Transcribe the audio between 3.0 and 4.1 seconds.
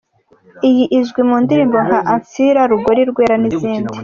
Rwera’ n’izindi.